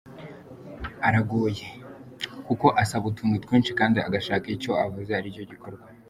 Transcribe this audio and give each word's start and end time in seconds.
Aragoye 1.07 1.65
kuko 2.47 2.65
asaba 2.81 3.05
utuntu 3.11 3.35
twinshi 3.43 3.71
kandi 3.79 3.97
agashaka 4.07 4.43
ko 4.45 4.49
icyo 4.55 4.71
avuze 4.85 5.11
ari 5.19 5.33
cyo 5.35 5.43
gikorwa. 5.51 5.85